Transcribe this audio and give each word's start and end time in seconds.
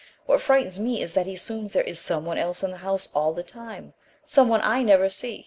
What 0.25 0.41
frightens 0.41 0.79
me 0.79 0.99
is 0.99 1.13
that 1.13 1.27
he 1.27 1.35
assumes 1.35 1.73
there 1.73 1.83
is 1.83 1.99
some 1.99 2.25
one 2.25 2.39
else 2.39 2.63
in 2.63 2.71
the 2.71 2.77
house 2.77 3.07
all 3.13 3.33
the 3.33 3.43
time 3.43 3.93
some 4.25 4.47
one 4.47 4.61
I 4.63 4.81
never 4.81 5.09
see. 5.09 5.39